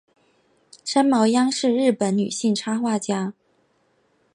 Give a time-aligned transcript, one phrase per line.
[0.83, 3.35] 三毛央是日本女性插画家。